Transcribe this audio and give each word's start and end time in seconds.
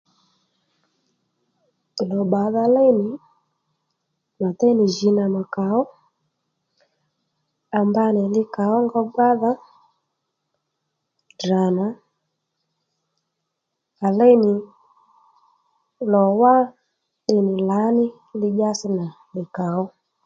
Lò 2.09 2.19
bbàdha 2.27 2.63
léy 2.75 2.91
nì 2.99 3.07
mà 4.39 4.49
déy 4.59 4.73
nì 4.79 4.85
jǐ 4.95 5.09
nà 5.17 5.23
mà 5.35 5.41
kà 5.55 5.63
ó 5.79 5.83
à 7.77 7.79
mba 7.87 8.05
nì 8.15 8.23
li 8.33 8.41
kàónga 8.55 9.01
gbádha 9.13 9.51
Ddrà 11.31 11.63
nà 11.77 11.87
à 14.05 14.07
léy 14.19 14.33
nì 14.43 14.53
lò 16.11 16.23
wá 16.41 16.53
tde 17.25 17.35
nì 17.47 17.55
lǎní 17.69 18.05
lidyási 18.41 18.87
nà 18.97 19.05
likà 19.35 19.63
ó 19.81 19.83